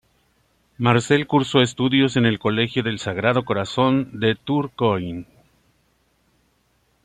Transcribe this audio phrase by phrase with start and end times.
[0.79, 5.27] Marcel cursó estudios en el Colegio del Sagrado Corazón de Tourcoing.